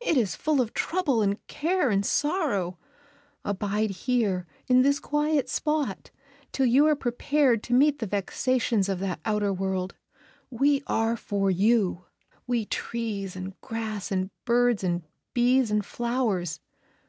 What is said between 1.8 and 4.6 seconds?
and sorrow; abide here